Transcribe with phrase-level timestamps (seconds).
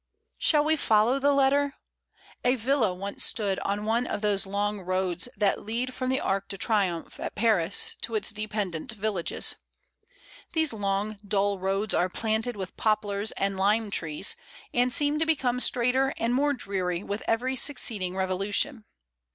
[0.39, 1.75] Shall we follow the letter?
[2.43, 6.47] A villa once stood on one of those long roads that lead from the Arc
[6.49, 9.57] de Triomphe, at Paris, to its dependent villages.
[10.53, 14.35] These long, dull roads are planted with poplars and lime trees,
[14.73, 18.85] and seem to become straighter and more dreary with every succeeding revolution.